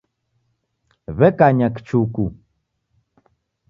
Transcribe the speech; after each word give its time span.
W'ekanya 1.17 1.67
kichuku. 1.75 2.25